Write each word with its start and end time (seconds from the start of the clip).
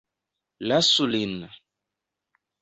Lasu 0.67 1.05
lin! 1.11 1.35